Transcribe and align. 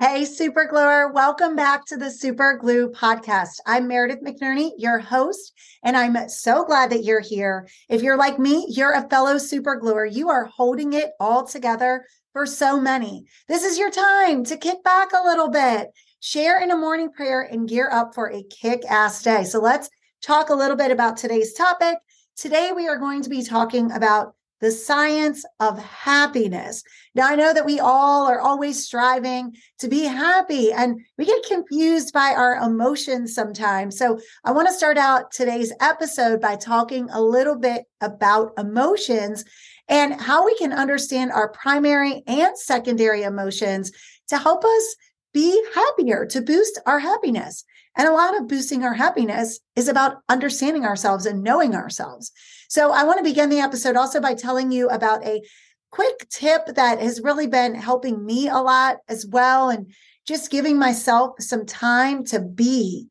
Hey, 0.00 0.24
Super 0.24 0.64
Gluer. 0.64 1.12
Welcome 1.12 1.54
back 1.54 1.84
to 1.84 1.98
the 1.98 2.10
Super 2.10 2.56
Glue 2.56 2.88
podcast. 2.88 3.58
I'm 3.66 3.86
Meredith 3.86 4.22
McNerney, 4.22 4.70
your 4.78 4.98
host, 4.98 5.52
and 5.82 5.94
I'm 5.94 6.16
so 6.30 6.64
glad 6.64 6.88
that 6.88 7.04
you're 7.04 7.20
here. 7.20 7.68
If 7.90 8.00
you're 8.00 8.16
like 8.16 8.38
me, 8.38 8.64
you're 8.70 8.94
a 8.94 9.06
fellow 9.10 9.36
Super 9.36 9.76
Gluer. 9.76 10.06
You 10.06 10.30
are 10.30 10.46
holding 10.46 10.94
it 10.94 11.10
all 11.20 11.46
together 11.46 12.06
for 12.32 12.46
so 12.46 12.80
many. 12.80 13.26
This 13.46 13.62
is 13.62 13.76
your 13.76 13.90
time 13.90 14.42
to 14.44 14.56
kick 14.56 14.82
back 14.84 15.12
a 15.12 15.22
little 15.22 15.50
bit, 15.50 15.88
share 16.20 16.62
in 16.62 16.70
a 16.70 16.78
morning 16.78 17.12
prayer, 17.12 17.42
and 17.42 17.68
gear 17.68 17.90
up 17.92 18.14
for 18.14 18.32
a 18.32 18.42
kick 18.44 18.86
ass 18.88 19.22
day. 19.22 19.44
So 19.44 19.60
let's 19.60 19.90
talk 20.22 20.48
a 20.48 20.54
little 20.54 20.78
bit 20.78 20.92
about 20.92 21.18
today's 21.18 21.52
topic. 21.52 21.98
Today, 22.38 22.72
we 22.74 22.88
are 22.88 22.96
going 22.96 23.20
to 23.20 23.28
be 23.28 23.44
talking 23.44 23.92
about 23.92 24.34
the 24.60 24.70
science 24.70 25.44
of 25.58 25.82
happiness. 25.82 26.82
Now, 27.14 27.28
I 27.28 27.36
know 27.36 27.52
that 27.52 27.66
we 27.66 27.80
all 27.80 28.26
are 28.26 28.40
always 28.40 28.84
striving 28.84 29.56
to 29.78 29.88
be 29.88 30.04
happy 30.04 30.72
and 30.72 31.00
we 31.16 31.24
get 31.24 31.44
confused 31.44 32.12
by 32.12 32.34
our 32.36 32.56
emotions 32.56 33.34
sometimes. 33.34 33.96
So, 33.98 34.18
I 34.44 34.52
want 34.52 34.68
to 34.68 34.74
start 34.74 34.98
out 34.98 35.32
today's 35.32 35.72
episode 35.80 36.40
by 36.40 36.56
talking 36.56 37.08
a 37.10 37.20
little 37.20 37.56
bit 37.56 37.84
about 38.00 38.52
emotions 38.58 39.44
and 39.88 40.20
how 40.20 40.46
we 40.46 40.56
can 40.56 40.72
understand 40.72 41.32
our 41.32 41.48
primary 41.48 42.22
and 42.26 42.56
secondary 42.56 43.22
emotions 43.22 43.90
to 44.28 44.38
help 44.38 44.64
us 44.64 44.96
be 45.32 45.62
happier, 45.74 46.26
to 46.26 46.42
boost 46.42 46.80
our 46.86 46.98
happiness. 46.98 47.64
And 47.96 48.08
a 48.08 48.12
lot 48.12 48.36
of 48.36 48.48
boosting 48.48 48.84
our 48.84 48.94
happiness 48.94 49.60
is 49.76 49.88
about 49.88 50.18
understanding 50.28 50.84
ourselves 50.84 51.26
and 51.26 51.42
knowing 51.42 51.74
ourselves. 51.74 52.32
So 52.68 52.92
I 52.92 53.04
want 53.04 53.18
to 53.18 53.24
begin 53.24 53.50
the 53.50 53.60
episode 53.60 53.96
also 53.96 54.20
by 54.20 54.34
telling 54.34 54.70
you 54.70 54.88
about 54.88 55.24
a 55.26 55.42
quick 55.90 56.28
tip 56.28 56.66
that 56.76 57.00
has 57.00 57.20
really 57.20 57.46
been 57.46 57.74
helping 57.74 58.24
me 58.24 58.48
a 58.48 58.58
lot 58.58 58.98
as 59.08 59.26
well 59.26 59.70
and 59.70 59.92
just 60.26 60.50
giving 60.50 60.78
myself 60.78 61.32
some 61.40 61.66
time 61.66 62.24
to 62.24 62.40
be. 62.40 63.08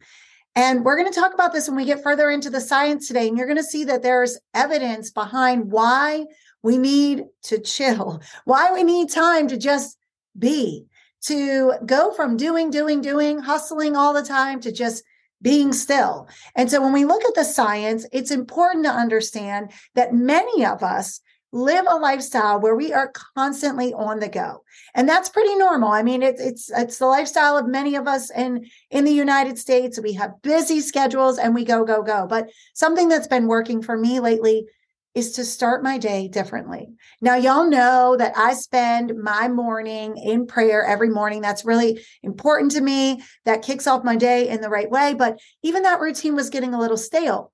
And 0.56 0.84
we're 0.84 0.98
going 0.98 1.12
to 1.12 1.20
talk 1.20 1.34
about 1.34 1.54
this 1.54 1.68
when 1.68 1.78
we 1.78 1.86
get 1.86 2.04
further 2.04 2.30
into 2.30 2.50
the 2.50 2.62
science 2.62 3.08
today. 3.08 3.28
And 3.28 3.38
you're 3.38 3.48
going 3.48 3.58
to 3.58 3.64
see 3.64 3.86
that 3.86 4.02
there's 4.02 4.40
evidence 4.54 5.12
behind 5.12 5.72
why 5.72 6.26
we 6.64 6.78
need 6.78 7.26
to 7.44 7.60
chill, 7.64 8.22
why 8.46 8.72
we 8.72 8.84
need 8.84 9.10
time 9.10 9.48
to 9.50 9.58
just 9.58 9.98
be, 10.38 10.86
to 11.24 11.74
go 11.86 12.14
from 12.14 12.38
doing, 12.38 12.70
doing, 12.70 13.02
doing, 13.02 13.40
hustling 13.40 13.96
all 13.96 14.14
the 14.14 14.24
time 14.24 14.60
to 14.62 14.72
just 14.72 15.04
being 15.42 15.74
still. 15.74 16.28
And 16.56 16.70
so 16.70 16.82
when 16.82 16.94
we 16.94 17.06
look 17.06 17.24
at 17.24 17.36
the 17.36 17.44
science, 17.44 18.06
it's 18.12 18.32
important 18.32 18.86
to 18.86 18.92
understand 18.92 19.72
that 19.96 20.14
many 20.14 20.66
of 20.66 20.84
us 20.84 21.22
live 21.52 21.86
a 21.90 21.96
lifestyle 21.96 22.60
where 22.60 22.76
we 22.76 22.94
are 22.94 23.12
constantly 23.36 23.94
on 23.94 24.20
the 24.20 24.30
go. 24.30 24.64
And 24.94 25.10
that's 25.10 25.30
pretty 25.30 25.56
normal. 25.56 25.90
I 25.90 26.04
mean, 26.04 26.22
it's 26.22 26.40
it's 26.40 26.70
it's 26.72 27.00
the 27.00 27.08
lifestyle 27.08 27.58
of 27.58 27.68
many 27.68 27.96
of 27.96 28.08
us 28.08 28.30
in 28.30 28.66
in 28.92 29.04
the 29.04 29.12
United 29.12 29.58
States. 29.58 30.00
We 30.00 30.14
have 30.14 30.42
busy 30.44 30.80
schedules 30.80 31.38
and 31.40 31.56
we 31.56 31.66
go 31.66 31.84
go 31.86 32.04
go. 32.04 32.28
But 32.28 32.50
something 32.76 33.10
that's 33.10 33.28
been 33.28 33.48
working 33.48 33.82
for 33.82 33.98
me 33.98 34.20
lately 34.20 34.68
is 35.16 35.34
to 35.34 35.44
start 35.44 35.84
my 35.84 35.98
day 35.98 36.28
differently. 36.28 36.88
Now, 37.22 37.36
y'all 37.36 37.70
know 37.70 38.16
that 38.18 38.38
I 38.38 38.54
spend 38.54 39.14
my 39.22 39.48
morning 39.48 40.18
in 40.18 40.46
prayer 40.46 40.86
every 40.86 41.10
morning. 41.10 41.42
That's 41.42 41.66
really 41.66 42.02
important 42.22 42.72
to 42.74 42.82
me. 42.82 43.22
That 43.46 43.64
kicks 43.64 43.88
off 43.88 44.04
my 44.04 44.16
day 44.16 44.50
in 44.50 44.62
the 44.62 44.70
right 44.70 44.90
way. 44.90 45.16
But 45.16 45.40
even 45.64 45.84
that 45.84 46.00
routine 46.00 46.36
was 46.36 46.50
getting 46.50 46.74
a 46.74 46.80
little 46.80 46.98
stale. 46.98 47.52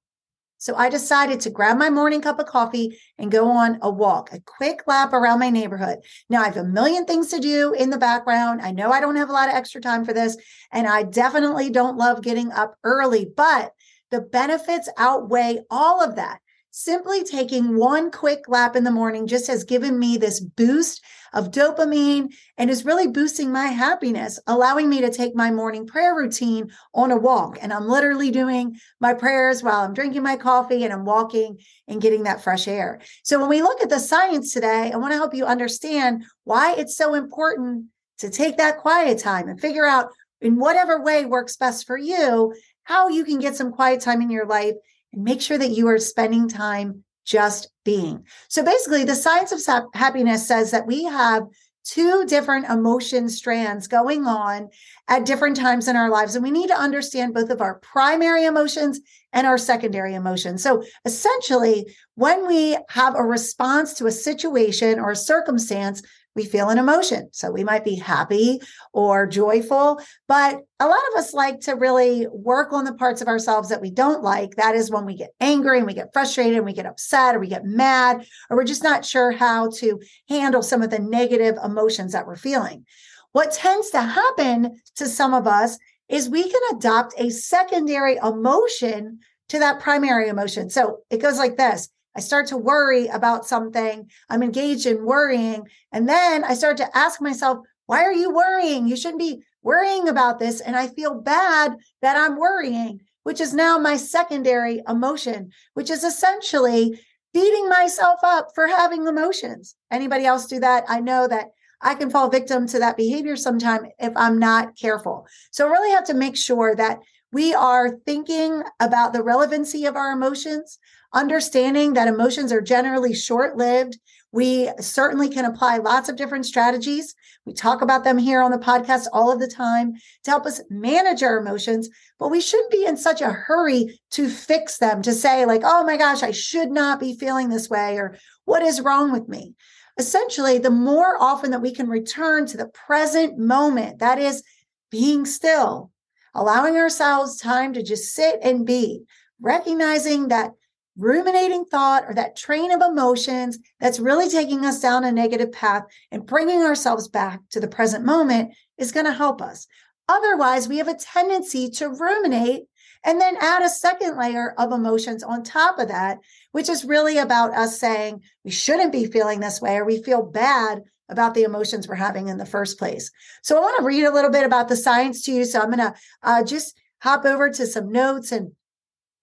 So 0.57 0.75
I 0.75 0.89
decided 0.89 1.41
to 1.41 1.49
grab 1.49 1.77
my 1.77 1.89
morning 1.89 2.21
cup 2.21 2.39
of 2.39 2.47
coffee 2.47 2.97
and 3.17 3.31
go 3.31 3.49
on 3.49 3.77
a 3.81 3.89
walk, 3.89 4.33
a 4.33 4.39
quick 4.39 4.81
lap 4.87 5.13
around 5.13 5.39
my 5.39 5.49
neighborhood. 5.49 5.99
Now 6.29 6.41
I 6.41 6.45
have 6.45 6.57
a 6.57 6.63
million 6.63 7.05
things 7.05 7.27
to 7.29 7.39
do 7.39 7.73
in 7.73 7.89
the 7.89 7.97
background. 7.97 8.61
I 8.61 8.71
know 8.71 8.89
I 8.89 8.99
don't 8.99 9.17
have 9.17 9.29
a 9.29 9.33
lot 9.33 9.49
of 9.49 9.55
extra 9.55 9.81
time 9.81 10.05
for 10.05 10.13
this, 10.13 10.37
and 10.71 10.87
I 10.87 11.03
definitely 11.03 11.69
don't 11.69 11.97
love 11.97 12.23
getting 12.23 12.51
up 12.51 12.75
early, 12.83 13.25
but 13.25 13.73
the 14.11 14.21
benefits 14.21 14.89
outweigh 14.97 15.59
all 15.69 16.01
of 16.01 16.15
that 16.15 16.39
simply 16.77 17.23
taking 17.23 17.77
one 17.77 18.11
quick 18.11 18.49
lap 18.49 18.75
in 18.75 18.83
the 18.83 18.91
morning 18.91 19.27
just 19.27 19.47
has 19.47 19.63
given 19.63 19.97
me 19.97 20.17
this 20.17 20.41
boost 20.41 21.01
of 21.31 21.49
dopamine 21.49 22.27
and 22.57 22.69
is 22.69 22.83
really 22.83 23.07
boosting 23.07 23.49
my 23.49 23.67
happiness, 23.67 24.41
allowing 24.45 24.89
me 24.89 24.99
to 24.99 25.09
take 25.09 25.33
my 25.33 25.49
morning 25.49 25.87
prayer 25.87 26.13
routine 26.13 26.69
on 26.93 27.11
a 27.11 27.17
walk. 27.17 27.57
And 27.61 27.71
I'm 27.71 27.87
literally 27.87 28.29
doing 28.29 28.75
my 28.99 29.13
prayers 29.13 29.63
while 29.63 29.85
I'm 29.85 29.93
drinking 29.93 30.23
my 30.23 30.35
coffee 30.35 30.83
and 30.83 30.91
I'm 30.91 31.05
walking 31.05 31.59
and 31.87 32.01
getting 32.01 32.23
that 32.23 32.43
fresh 32.43 32.67
air. 32.67 32.99
So 33.23 33.39
when 33.39 33.47
we 33.47 33.61
look 33.61 33.81
at 33.81 33.89
the 33.89 33.97
science 33.97 34.53
today, 34.53 34.91
I 34.93 34.97
want 34.97 35.13
to 35.13 35.17
help 35.17 35.33
you 35.33 35.45
understand 35.45 36.25
why 36.43 36.75
it's 36.75 36.97
so 36.97 37.13
important 37.13 37.85
to 38.17 38.29
take 38.29 38.57
that 38.57 38.79
quiet 38.79 39.19
time 39.19 39.47
and 39.47 39.61
figure 39.61 39.85
out 39.85 40.09
in 40.41 40.57
whatever 40.57 41.01
way 41.01 41.23
works 41.23 41.55
best 41.55 41.87
for 41.87 41.97
you 41.97 42.53
how 42.83 43.07
you 43.07 43.23
can 43.23 43.39
get 43.39 43.55
some 43.55 43.71
quiet 43.71 44.01
time 44.01 44.21
in 44.21 44.29
your 44.29 44.45
life 44.45 44.75
make 45.15 45.41
sure 45.41 45.57
that 45.57 45.71
you 45.71 45.87
are 45.87 45.99
spending 45.99 46.47
time 46.47 47.03
just 47.25 47.69
being. 47.83 48.23
So 48.49 48.63
basically, 48.63 49.03
the 49.03 49.15
science 49.15 49.51
of 49.51 49.85
happiness 49.93 50.47
says 50.47 50.71
that 50.71 50.87
we 50.87 51.03
have 51.05 51.43
two 51.85 52.25
different 52.25 52.67
emotion 52.67 53.29
strands 53.29 53.87
going 53.87 54.25
on 54.25 54.69
at 55.07 55.25
different 55.25 55.55
times 55.55 55.87
in 55.87 55.95
our 55.95 56.09
lives. 56.09 56.35
And 56.35 56.43
we 56.43 56.51
need 56.51 56.67
to 56.67 56.79
understand 56.79 57.33
both 57.33 57.51
of 57.51 57.61
our 57.61 57.75
primary 57.75 58.45
emotions 58.45 58.99
and 59.33 59.45
our 59.45 59.57
secondary 59.57 60.15
emotions. 60.15 60.63
So 60.63 60.83
essentially, 61.05 61.95
when 62.15 62.47
we 62.47 62.77
have 62.89 63.15
a 63.15 63.23
response 63.23 63.93
to 63.95 64.07
a 64.07 64.11
situation 64.11 64.99
or 64.99 65.11
a 65.11 65.15
circumstance, 65.15 66.01
we 66.35 66.45
feel 66.45 66.69
an 66.69 66.77
emotion. 66.77 67.29
So 67.31 67.49
we 67.51 67.63
might 67.63 67.85
be 67.85 67.95
happy 67.95 68.59
or 68.93 69.25
joyful, 69.25 69.99
but 70.27 70.59
a 70.79 70.87
lot 70.87 70.99
of 71.11 71.19
us 71.19 71.33
like 71.33 71.61
to 71.61 71.73
really 71.73 72.27
work 72.27 72.73
on 72.73 72.83
the 72.83 72.93
parts 72.93 73.21
of 73.21 73.27
ourselves 73.27 73.69
that 73.69 73.81
we 73.81 73.89
don't 73.89 74.21
like. 74.21 74.55
That 74.55 74.75
is 74.75 74.91
when 74.91 75.05
we 75.05 75.15
get 75.15 75.33
angry 75.39 75.77
and 75.77 75.87
we 75.87 75.93
get 75.93 76.11
frustrated 76.13 76.57
and 76.57 76.65
we 76.65 76.73
get 76.73 76.85
upset 76.85 77.35
or 77.35 77.39
we 77.39 77.47
get 77.47 77.65
mad, 77.65 78.25
or 78.49 78.57
we're 78.57 78.65
just 78.65 78.83
not 78.83 79.05
sure 79.05 79.31
how 79.31 79.69
to 79.77 80.01
handle 80.27 80.61
some 80.61 80.81
of 80.81 80.89
the 80.89 80.99
negative 80.99 81.55
emotions 81.63 82.11
that 82.11 82.27
we're 82.27 82.35
feeling. 82.35 82.85
What 83.31 83.53
tends 83.53 83.89
to 83.91 84.01
happen 84.01 84.81
to 84.95 85.07
some 85.07 85.33
of 85.33 85.47
us 85.47 85.77
is 86.09 86.29
we 86.29 86.43
can 86.43 86.75
adopt 86.75 87.13
a 87.17 87.29
secondary 87.29 88.17
emotion 88.17 89.19
to 89.49 89.59
that 89.59 89.79
primary 89.79 90.27
emotion. 90.27 90.69
So 90.69 90.99
it 91.09 91.21
goes 91.21 91.37
like 91.37 91.57
this 91.57 91.89
I 92.15 92.21
start 92.21 92.47
to 92.47 92.57
worry 92.57 93.07
about 93.07 93.45
something. 93.45 94.09
I'm 94.29 94.43
engaged 94.43 94.85
in 94.85 95.05
worrying. 95.05 95.67
And 95.91 96.07
then 96.07 96.43
I 96.43 96.53
start 96.53 96.77
to 96.77 96.97
ask 96.97 97.21
myself, 97.21 97.59
why 97.87 98.03
are 98.03 98.13
you 98.13 98.33
worrying? 98.33 98.87
You 98.87 98.95
shouldn't 98.95 99.19
be 99.19 99.43
worrying 99.61 100.07
about 100.07 100.39
this. 100.39 100.61
And 100.61 100.75
I 100.75 100.87
feel 100.87 101.21
bad 101.21 101.75
that 102.01 102.17
I'm 102.17 102.37
worrying, 102.37 103.01
which 103.23 103.41
is 103.41 103.53
now 103.53 103.77
my 103.77 103.97
secondary 103.97 104.81
emotion, 104.87 105.51
which 105.73 105.89
is 105.89 106.03
essentially 106.03 106.99
beating 107.33 107.67
myself 107.67 108.19
up 108.23 108.49
for 108.55 108.67
having 108.67 109.07
emotions. 109.07 109.75
Anybody 109.91 110.25
else 110.25 110.45
do 110.45 110.59
that? 110.61 110.85
I 110.87 111.01
know 111.01 111.27
that 111.27 111.47
I 111.81 111.95
can 111.95 112.09
fall 112.09 112.29
victim 112.29 112.65
to 112.67 112.79
that 112.79 112.95
behavior 112.95 113.35
sometime 113.35 113.87
if 113.99 114.13
I'm 114.15 114.39
not 114.39 114.77
careful. 114.77 115.27
So, 115.51 115.67
really 115.67 115.91
have 115.91 116.05
to 116.05 116.13
make 116.13 116.37
sure 116.37 116.73
that 116.75 116.99
we 117.33 117.53
are 117.53 117.97
thinking 118.05 118.63
about 118.79 119.11
the 119.11 119.21
relevancy 119.21 119.85
of 119.85 119.97
our 119.97 120.13
emotions, 120.13 120.79
understanding 121.15 121.93
that 121.93 122.07
emotions 122.07 122.51
are 122.51 122.61
generally 122.61 123.15
short 123.15 123.57
lived. 123.57 123.97
We 124.31 124.69
certainly 124.81 125.29
can 125.29 125.45
apply 125.45 125.77
lots 125.77 126.09
of 126.09 126.17
different 126.17 126.45
strategies. 126.45 127.15
We 127.45 127.53
talk 127.53 127.81
about 127.81 128.03
them 128.03 128.17
here 128.17 128.41
on 128.41 128.51
the 128.51 128.57
podcast 128.57 129.07
all 129.13 129.31
of 129.31 129.39
the 129.39 129.47
time 129.47 129.93
to 130.23 130.31
help 130.31 130.45
us 130.45 130.61
manage 130.69 131.23
our 131.23 131.37
emotions, 131.37 131.89
but 132.19 132.27
we 132.27 132.41
shouldn't 132.41 132.71
be 132.71 132.85
in 132.85 132.97
such 132.97 133.21
a 133.21 133.31
hurry 133.31 133.97
to 134.11 134.27
fix 134.27 134.77
them, 134.77 135.01
to 135.03 135.13
say, 135.13 135.45
like, 135.45 135.61
oh 135.63 135.85
my 135.85 135.95
gosh, 135.95 136.21
I 136.21 136.31
should 136.31 136.69
not 136.69 136.99
be 136.99 137.17
feeling 137.17 137.47
this 137.47 137.69
way, 137.69 137.97
or 137.97 138.17
what 138.43 138.61
is 138.61 138.81
wrong 138.81 139.11
with 139.11 139.29
me? 139.29 139.55
Essentially, 139.97 140.57
the 140.57 140.69
more 140.69 141.15
often 141.17 141.51
that 141.51 141.61
we 141.61 141.73
can 141.73 141.87
return 141.87 142.45
to 142.47 142.57
the 142.57 142.67
present 142.67 143.37
moment, 143.37 143.99
that 143.99 144.19
is 144.19 144.43
being 144.91 145.25
still, 145.25 145.91
allowing 146.33 146.75
ourselves 146.75 147.39
time 147.39 147.71
to 147.73 147.81
just 147.81 148.13
sit 148.13 148.39
and 148.41 148.65
be, 148.65 149.03
recognizing 149.39 150.27
that 150.27 150.51
ruminating 150.97 151.65
thought 151.65 152.05
or 152.07 152.13
that 152.13 152.35
train 152.35 152.71
of 152.71 152.81
emotions 152.81 153.59
that's 153.79 153.99
really 153.99 154.29
taking 154.29 154.65
us 154.65 154.79
down 154.79 155.03
a 155.03 155.11
negative 155.11 155.51
path 155.51 155.83
and 156.11 156.25
bringing 156.25 156.61
ourselves 156.61 157.07
back 157.07 157.41
to 157.51 157.59
the 157.59 157.67
present 157.67 158.05
moment 158.05 158.53
is 158.77 158.91
going 158.91 159.05
to 159.05 159.11
help 159.11 159.41
us. 159.41 159.67
Otherwise, 160.07 160.67
we 160.67 160.77
have 160.77 160.87
a 160.87 160.95
tendency 160.95 161.69
to 161.69 161.89
ruminate 161.89 162.63
and 163.03 163.21
then 163.21 163.37
add 163.39 163.61
a 163.61 163.69
second 163.69 164.17
layer 164.17 164.53
of 164.57 164.71
emotions 164.71 165.23
on 165.23 165.43
top 165.43 165.77
of 165.79 165.87
that, 165.89 166.19
which 166.51 166.69
is 166.69 166.85
really 166.85 167.17
about 167.17 167.53
us 167.53 167.79
saying 167.79 168.21
we 168.43 168.51
shouldn't 168.51 168.91
be 168.91 169.05
feeling 169.05 169.39
this 169.39 169.61
way 169.61 169.77
or 169.77 169.85
we 169.85 170.01
feel 170.01 170.23
bad 170.23 170.83
about 171.09 171.35
the 171.35 171.43
emotions 171.43 171.87
we're 171.87 171.95
having 171.95 172.29
in 172.29 172.37
the 172.37 172.45
first 172.45 172.79
place. 172.79 173.11
So 173.43 173.57
I 173.57 173.59
want 173.59 173.77
to 173.77 173.85
read 173.85 174.05
a 174.05 174.13
little 174.13 174.31
bit 174.31 174.43
about 174.43 174.69
the 174.69 174.75
science 174.75 175.23
to 175.23 175.31
you. 175.31 175.45
So 175.45 175.61
I'm 175.61 175.67
going 175.71 175.77
to 175.77 175.93
uh, 176.23 176.43
just 176.43 176.75
hop 177.01 177.25
over 177.25 177.49
to 177.51 177.67
some 177.67 177.91
notes 177.91 178.31
and 178.31 178.53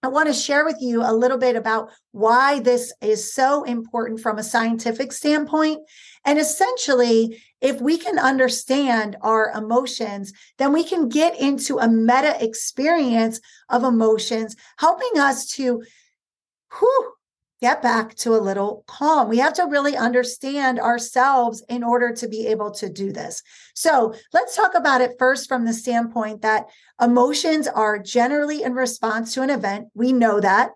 I 0.03 0.09
want 0.09 0.27
to 0.27 0.33
share 0.33 0.65
with 0.65 0.81
you 0.81 1.01
a 1.01 1.13
little 1.13 1.37
bit 1.37 1.55
about 1.55 1.89
why 2.11 2.59
this 2.59 2.93
is 3.01 3.33
so 3.33 3.63
important 3.63 4.19
from 4.19 4.37
a 4.37 4.43
scientific 4.43 5.13
standpoint. 5.13 5.79
And 6.25 6.37
essentially, 6.37 7.41
if 7.61 7.79
we 7.79 7.97
can 7.97 8.19
understand 8.19 9.15
our 9.21 9.49
emotions, 9.55 10.33
then 10.57 10.73
we 10.73 10.83
can 10.83 11.07
get 11.07 11.39
into 11.39 11.79
a 11.79 11.87
meta 11.87 12.35
experience 12.43 13.39
of 13.69 13.85
emotions, 13.85 14.57
helping 14.77 15.17
us 15.17 15.47
to 15.51 15.81
whew, 16.77 17.13
get 17.63 17.81
back 17.81 18.13
to 18.13 18.35
a 18.35 18.43
little 18.43 18.83
calm. 18.87 19.29
We 19.29 19.37
have 19.37 19.53
to 19.53 19.63
really 19.63 19.95
understand 19.95 20.81
ourselves 20.81 21.63
in 21.69 21.81
order 21.81 22.13
to 22.13 22.27
be 22.27 22.47
able 22.47 22.71
to 22.71 22.89
do 22.89 23.13
this. 23.13 23.41
So 23.73 24.13
let's 24.33 24.53
talk 24.53 24.75
about 24.75 24.99
it 24.99 25.15
first 25.17 25.47
from 25.47 25.63
the 25.63 25.71
standpoint 25.71 26.41
that 26.41 26.65
emotions 27.01 27.69
are 27.69 27.99
generally 27.99 28.63
in 28.63 28.73
response 28.73 29.33
to 29.35 29.43
an 29.43 29.49
event. 29.49 29.87
We 29.93 30.11
know 30.11 30.41
that. 30.41 30.71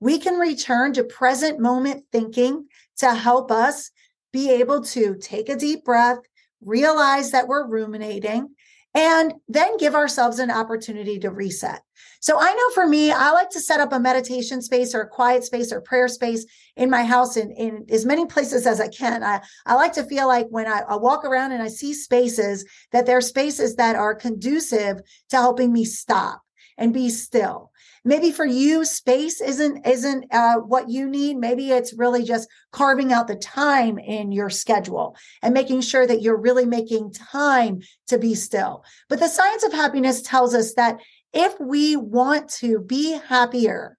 We 0.00 0.18
can 0.18 0.34
return 0.34 0.94
to 0.94 1.04
present 1.04 1.60
moment 1.60 2.06
thinking 2.10 2.66
to 2.96 3.14
help 3.14 3.52
us 3.52 3.92
be 4.32 4.50
able 4.50 4.82
to 4.86 5.14
take 5.14 5.48
a 5.48 5.54
deep 5.54 5.84
breath, 5.84 6.18
realize 6.60 7.30
that 7.30 7.46
we're 7.46 7.68
ruminating, 7.68 8.56
and 8.94 9.34
then 9.48 9.76
give 9.78 9.94
ourselves 9.94 10.38
an 10.38 10.50
opportunity 10.50 11.18
to 11.18 11.30
reset. 11.30 11.80
So 12.20 12.38
I 12.38 12.52
know 12.52 12.70
for 12.74 12.86
me, 12.86 13.10
I 13.10 13.30
like 13.32 13.50
to 13.50 13.60
set 13.60 13.80
up 13.80 13.92
a 13.92 13.98
meditation 13.98 14.62
space 14.62 14.94
or 14.94 15.00
a 15.00 15.08
quiet 15.08 15.44
space 15.44 15.72
or 15.72 15.80
prayer 15.80 16.08
space 16.08 16.46
in 16.76 16.88
my 16.90 17.04
house 17.04 17.36
in, 17.36 17.50
in 17.52 17.86
as 17.90 18.04
many 18.04 18.26
places 18.26 18.66
as 18.66 18.80
I 18.80 18.88
can. 18.88 19.24
I, 19.24 19.40
I 19.66 19.74
like 19.74 19.92
to 19.94 20.04
feel 20.04 20.28
like 20.28 20.46
when 20.50 20.66
I, 20.66 20.82
I 20.88 20.96
walk 20.96 21.24
around 21.24 21.52
and 21.52 21.62
I 21.62 21.68
see 21.68 21.94
spaces 21.94 22.64
that 22.92 23.06
they're 23.06 23.20
spaces 23.20 23.76
that 23.76 23.96
are 23.96 24.14
conducive 24.14 25.00
to 25.30 25.36
helping 25.36 25.72
me 25.72 25.84
stop 25.84 26.42
and 26.78 26.92
be 26.92 27.10
still. 27.10 27.70
Maybe 28.04 28.32
for 28.32 28.44
you 28.44 28.84
space 28.84 29.40
isn't 29.40 29.86
isn't 29.86 30.26
uh, 30.32 30.56
what 30.56 30.90
you 30.90 31.08
need. 31.08 31.36
Maybe 31.36 31.70
it's 31.70 31.94
really 31.94 32.24
just 32.24 32.48
carving 32.72 33.12
out 33.12 33.28
the 33.28 33.36
time 33.36 33.98
in 33.98 34.32
your 34.32 34.50
schedule 34.50 35.16
and 35.42 35.54
making 35.54 35.82
sure 35.82 36.06
that 36.06 36.22
you're 36.22 36.36
really 36.36 36.66
making 36.66 37.12
time 37.12 37.80
to 38.08 38.18
be 38.18 38.34
still. 38.34 38.84
But 39.08 39.20
the 39.20 39.28
science 39.28 39.62
of 39.62 39.72
happiness 39.72 40.22
tells 40.22 40.54
us 40.54 40.74
that 40.74 40.98
if 41.32 41.58
we 41.60 41.96
want 41.96 42.48
to 42.60 42.80
be 42.80 43.18
happier 43.28 43.96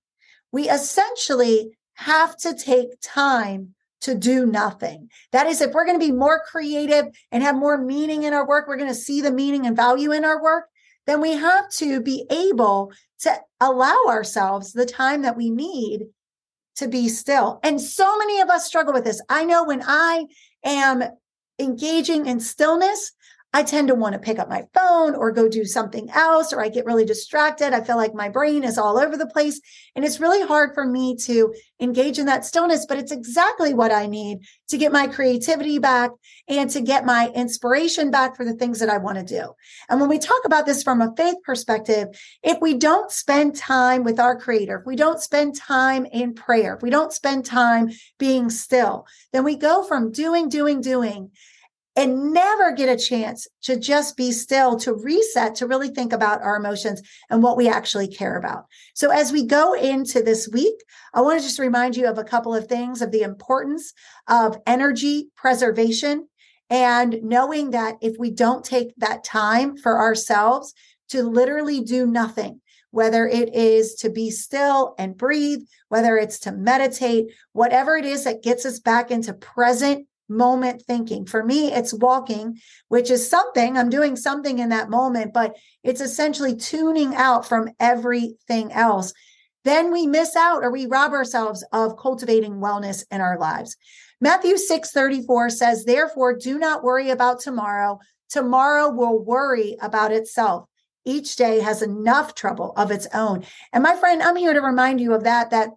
we 0.54 0.70
essentially 0.70 1.72
have 1.96 2.38
to 2.38 2.54
take 2.54 2.90
time 3.02 3.74
to 4.02 4.16
do 4.16 4.46
nothing. 4.46 5.10
That 5.31 5.48
is, 5.48 5.60
if 5.60 5.74
we're 5.74 5.86
going 5.86 6.00
to 6.00 6.06
be 6.06 6.12
more 6.12 6.42
creative 6.50 7.06
and 7.31 7.44
have 7.44 7.56
more 7.56 7.78
meaning 7.78 8.24
in 8.24 8.34
our 8.34 8.48
work, 8.48 8.68
we're 8.68 8.78
going 8.78 8.90
to 8.90 8.96
see 8.96 9.20
the 9.22 9.31
meaning 9.31 9.66
and 9.66 9.75
value 9.75 10.12
in 10.12 10.24
our 10.24 10.42
work, 10.42 10.66
then 11.05 11.21
we 11.21 11.33
have 11.33 11.69
to 11.71 12.01
be 12.01 12.25
able 12.29 12.91
to 13.19 13.31
allow 13.59 14.03
ourselves 14.07 14.71
the 14.71 14.85
time 14.85 15.21
that 15.23 15.38
we 15.38 15.50
need 15.50 16.07
to 16.75 16.88
be 16.88 17.07
still. 17.09 17.59
And 17.63 17.79
so 17.79 18.17
many 18.17 18.41
of 18.41 18.50
us 18.50 18.65
struggle 18.65 18.94
with 18.94 19.03
this. 19.03 19.21
I 19.29 19.45
know 19.45 19.63
when 19.63 19.83
I 19.85 20.25
am 20.63 21.03
engaging 21.59 22.25
in 22.25 22.39
stillness, 22.39 23.11
I 23.55 23.61
tend 23.61 23.89
to 23.89 23.95
want 23.95 24.13
to 24.13 24.19
pick 24.19 24.39
up 24.39 24.50
my 24.50 24.63
phone 24.73 25.13
or 25.13 25.31
go 25.31 25.47
do 25.47 25.63
something 25.63 26.09
else, 26.09 26.51
or 26.51 26.59
I 26.59 26.69
get 26.69 26.85
really 26.85 27.05
distracted. 27.05 27.71
I 27.71 27.81
feel 27.81 27.97
like 27.97 28.15
my 28.15 28.27
brain 28.27 28.63
is 28.63 28.79
all 28.79 28.97
over 28.97 29.15
the 29.15 29.27
place. 29.27 29.61
And 29.95 30.03
it's 30.03 30.19
really 30.19 30.45
hard 30.45 30.73
for 30.73 30.85
me 30.88 31.15
to 31.17 31.53
engage 31.79 32.17
in 32.17 32.25
that 32.25 32.45
stillness, 32.45 32.88
but 32.88 32.97
it's 32.97 33.11
exactly 33.11 33.75
what 33.75 33.91
I 33.91 34.07
need 34.07 34.39
to 34.69 34.77
get 34.77 34.91
my 34.91 35.05
creativity 35.05 35.77
back 35.77 36.09
and 36.47 36.67
to 36.71 36.81
get 36.81 37.05
my 37.05 37.29
inspiration 37.35 38.09
back 38.09 38.35
for 38.35 38.44
the 38.44 38.55
things 38.55 38.79
that 38.79 38.89
I 38.89 38.97
want 38.97 39.19
to 39.19 39.23
do. 39.23 39.53
And 39.88 40.00
when 40.00 40.09
we 40.09 40.17
talk 40.17 40.45
about 40.45 40.65
this 40.65 40.81
from 40.81 41.01
a 41.01 41.13
faith 41.15 41.38
perspective, 41.44 42.07
if 42.41 42.59
we 42.59 42.73
don't 42.73 43.11
spend 43.11 43.55
time 43.55 44.03
with 44.03 44.19
our 44.19 44.35
creator, 44.39 44.79
if 44.79 44.88
we 44.88 44.95
don't 44.95 45.21
spend 45.21 45.55
time 45.55 46.07
in 46.07 46.33
prayer, 46.33 46.75
if 46.75 46.81
we 46.81 46.89
don't 46.89 47.13
spend 47.13 47.45
time 47.45 47.91
being 48.17 48.50
still, 48.50 49.05
then 49.31 49.44
we 49.44 49.55
go 49.55 49.83
from 49.83 50.11
doing, 50.11 50.50
doing, 50.50 50.81
doing 50.81 51.29
and 51.95 52.34
never 52.34 52.72
get 52.72 52.90
a 52.90 53.01
chance 53.01 53.48
to 53.62 53.78
just 53.78 54.18
be 54.18 54.31
still, 54.31 54.78
to 54.80 54.94
reset, 54.94 55.56
to 55.56 55.68
really 55.68 55.90
think 55.90 56.12
about 56.12 56.42
our 56.42 56.56
emotions 56.56 57.01
and 57.30 57.44
what 57.44 57.57
we 57.57 57.69
actually 57.69 58.07
care 58.07 58.38
about. 58.38 58.66
So, 58.95 59.12
as 59.12 59.31
we 59.31 59.45
go 59.45 59.74
into 59.74 60.24
this 60.24 60.50
week, 60.50 60.75
I 61.13 61.22
want 61.22 61.40
to 61.40 61.45
just 61.45 61.60
remind 61.60 61.95
you 61.95 62.07
of 62.07 62.18
a 62.18 62.24
couple 62.24 62.56
of 62.56 62.68
things 62.68 63.01
of 63.01 63.12
the 63.12 63.22
importance 63.22 63.94
of 64.28 64.57
energy 64.66 65.30
preservation 65.36 66.28
and 66.69 67.19
knowing 67.22 67.72
that 67.72 67.98
if 68.01 68.16
we 68.18 68.31
don't 68.31 68.66
take 68.66 68.94
that 68.98 69.24
time 69.24 69.78
for 69.78 70.00
ourselves 70.00 70.74
to 71.10 71.22
literally 71.22 71.81
do 71.81 72.07
nothing, 72.07 72.62
whether 72.89 73.28
it 73.28 73.54
is 73.54 73.96
to 73.96 74.10
be 74.10 74.31
still 74.31 74.96
and 74.98 75.18
breathe, 75.18 75.60
whether 75.89 76.18
it's 76.18 76.39
to 76.39 76.51
meditate, 76.51 77.28
whatever 77.51 77.96
it 77.98 78.06
is 78.06 78.24
that 78.24 78.42
gets 78.42 78.66
us 78.66 78.80
back 78.80 79.12
into 79.12 79.34
present 79.34 80.07
moment 80.30 80.81
thinking. 80.81 81.25
For 81.25 81.44
me, 81.44 81.72
it's 81.72 81.94
walking, 81.94 82.60
which 82.88 83.10
is 83.12 83.30
something, 83.30 83.78
I'm 83.78 83.90
doing 83.90 84.16
something 84.16 84.60
in 84.60 84.70
that 84.70 84.90
moment, 84.90 85.34
but 85.34 85.56
it's 85.84 86.02
essentially 86.02 86.56
tuning 86.56 87.16
out 87.16 87.48
from 87.48 87.70
everything 87.80 88.72
else. 88.72 89.14
Then 89.64 89.92
we 89.92 90.08
miss 90.08 90.36
out 90.36 90.64
or 90.64 90.72
we 90.72 90.86
rob 90.86 91.14
ourselves 91.14 91.64
of 91.72 91.98
cultivating 91.98 92.56
wellness 92.56 93.06
in 93.12 93.22
our 93.22 93.38
lives. 93.40 93.78
Matthew 94.20 94.58
6 94.58 94.92
34 94.92 95.50
says, 95.50 95.86
Therefore, 95.86 96.38
do 96.38 96.58
not 96.58 96.84
worry 96.84 97.10
about 97.10 97.40
tomorrow. 97.40 98.00
Tomorrow 98.30 98.90
will 98.92 99.24
worry 99.24 99.78
about 99.81 100.12
itself. 100.12 100.68
Each 101.06 101.36
day 101.36 101.60
has 101.60 101.81
enough 101.81 102.34
trouble 102.34 102.74
of 102.78 102.90
its 102.92 103.08
own. 103.14 103.44
And 103.74 103.84
my 103.84 103.96
friend, 103.96 104.22
I'm 104.22 104.38
here 104.38 104.54
to 104.54 104.62
remind 104.62 105.02
you 105.02 105.14
of 105.14 105.25
that, 105.25 105.50
that 105.52 105.70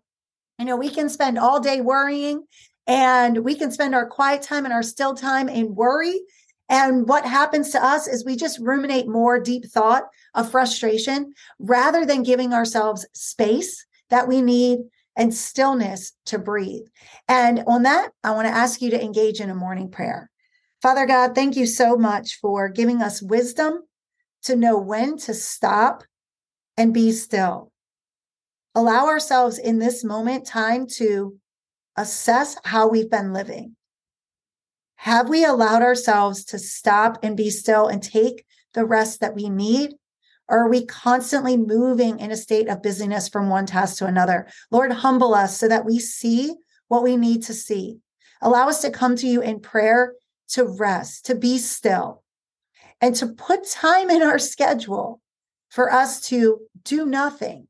you 0.58 0.64
know, 0.64 0.76
we 0.76 0.88
can 0.88 1.08
spend 1.08 1.38
all 1.38 1.60
day 1.60 1.80
worrying 1.80 2.44
and 2.86 3.38
we 3.38 3.54
can 3.54 3.72
spend 3.72 3.94
our 3.94 4.06
quiet 4.06 4.42
time 4.42 4.64
and 4.64 4.72
our 4.72 4.82
still 4.82 5.14
time 5.14 5.48
in 5.48 5.74
worry. 5.74 6.20
And 6.68 7.08
what 7.08 7.24
happens 7.24 7.70
to 7.70 7.84
us 7.84 8.08
is 8.08 8.24
we 8.24 8.36
just 8.36 8.58
ruminate 8.58 9.08
more 9.08 9.38
deep 9.38 9.66
thought 9.66 10.04
of 10.34 10.50
frustration 10.50 11.32
rather 11.58 12.04
than 12.04 12.22
giving 12.22 12.52
ourselves 12.52 13.06
space 13.12 13.84
that 14.10 14.28
we 14.28 14.42
need 14.42 14.80
and 15.16 15.32
stillness 15.32 16.12
to 16.26 16.38
breathe. 16.38 16.86
And 17.28 17.64
on 17.66 17.84
that, 17.84 18.10
I 18.22 18.32
want 18.32 18.46
to 18.48 18.54
ask 18.54 18.82
you 18.82 18.90
to 18.90 19.02
engage 19.02 19.40
in 19.40 19.50
a 19.50 19.54
morning 19.54 19.90
prayer. 19.90 20.30
Father 20.82 21.06
God, 21.06 21.34
thank 21.34 21.56
you 21.56 21.66
so 21.66 21.96
much 21.96 22.38
for 22.40 22.68
giving 22.68 23.00
us 23.00 23.22
wisdom 23.22 23.82
to 24.42 24.54
know 24.54 24.78
when 24.78 25.16
to 25.18 25.34
stop 25.34 26.04
and 26.76 26.92
be 26.92 27.12
still. 27.12 27.72
Allow 28.74 29.06
ourselves 29.06 29.58
in 29.58 29.78
this 29.78 30.04
moment 30.04 30.46
time 30.46 30.86
to 30.96 31.38
assess 31.96 32.56
how 32.64 32.88
we've 32.88 33.10
been 33.10 33.32
living. 33.32 33.76
Have 34.96 35.28
we 35.28 35.44
allowed 35.44 35.82
ourselves 35.82 36.44
to 36.46 36.58
stop 36.58 37.18
and 37.22 37.36
be 37.36 37.50
still 37.50 37.86
and 37.86 38.02
take 38.02 38.44
the 38.74 38.84
rest 38.84 39.20
that 39.20 39.34
we 39.34 39.48
need? 39.48 39.94
Or 40.48 40.64
are 40.64 40.68
we 40.68 40.86
constantly 40.86 41.56
moving 41.56 42.20
in 42.20 42.30
a 42.30 42.36
state 42.36 42.68
of 42.68 42.82
busyness 42.82 43.28
from 43.28 43.48
one 43.48 43.66
task 43.66 43.98
to 43.98 44.06
another? 44.06 44.46
Lord, 44.70 44.92
humble 44.92 45.34
us 45.34 45.58
so 45.58 45.68
that 45.68 45.84
we 45.84 45.98
see 45.98 46.54
what 46.88 47.02
we 47.02 47.16
need 47.16 47.42
to 47.44 47.54
see. 47.54 47.98
Allow 48.40 48.68
us 48.68 48.80
to 48.82 48.90
come 48.90 49.16
to 49.16 49.26
you 49.26 49.40
in 49.40 49.60
prayer 49.60 50.14
to 50.50 50.64
rest, 50.64 51.26
to 51.26 51.34
be 51.34 51.58
still, 51.58 52.22
and 53.00 53.14
to 53.16 53.26
put 53.26 53.68
time 53.68 54.10
in 54.10 54.22
our 54.22 54.38
schedule 54.38 55.20
for 55.68 55.92
us 55.92 56.20
to 56.28 56.60
do 56.84 57.06
nothing 57.06 57.66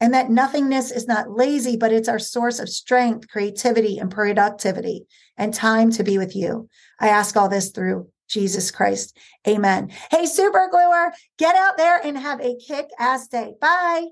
and 0.00 0.14
that 0.14 0.30
nothingness 0.30 0.90
is 0.90 1.06
not 1.06 1.30
lazy, 1.30 1.76
but 1.76 1.92
it's 1.92 2.08
our 2.08 2.18
source 2.18 2.58
of 2.58 2.68
strength, 2.68 3.28
creativity, 3.28 3.98
and 3.98 4.10
productivity 4.10 5.06
and 5.36 5.52
time 5.52 5.90
to 5.92 6.04
be 6.04 6.18
with 6.18 6.36
you. 6.36 6.68
I 7.00 7.08
ask 7.08 7.36
all 7.36 7.48
this 7.48 7.70
through 7.70 8.08
Jesus 8.28 8.70
Christ. 8.70 9.16
Amen. 9.46 9.90
Hey, 10.10 10.26
super 10.26 10.68
gluer, 10.70 11.12
get 11.38 11.56
out 11.56 11.76
there 11.76 12.00
and 12.02 12.16
have 12.16 12.40
a 12.40 12.56
kick 12.56 12.88
ass 12.98 13.28
day. 13.28 13.54
Bye. 13.60 14.08